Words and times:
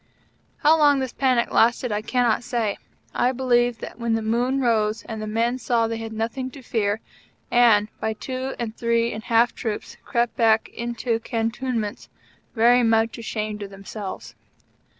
How 0.57 0.75
long 0.79 0.97
this 0.97 1.13
panic 1.13 1.51
lasted 1.51 1.91
I 1.91 2.01
cannot 2.01 2.43
say. 2.43 2.79
I 3.13 3.31
believe 3.31 3.77
that 3.81 3.99
when 3.99 4.13
the 4.15 4.23
moon 4.23 4.59
rose 4.59 5.03
the 5.03 5.27
men 5.27 5.59
saw 5.59 5.85
they 5.85 5.97
had 5.99 6.11
nothing 6.11 6.49
to 6.57 6.63
fear, 6.63 7.01
and, 7.51 7.87
by 7.99 8.13
twos 8.13 8.55
and 8.57 8.75
threes 8.75 9.13
and 9.13 9.21
half 9.21 9.53
troops, 9.53 9.97
crept 10.03 10.35
back 10.35 10.69
into 10.69 11.19
Cantonments 11.19 12.09
very 12.55 12.81
much 12.81 13.19
ashamed 13.19 13.61
of 13.61 13.69
themselves. 13.69 14.33